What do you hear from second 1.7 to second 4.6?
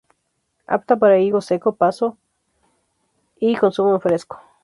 paso y consumo en fresco.